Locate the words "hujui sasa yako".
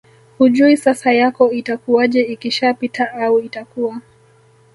0.37-1.51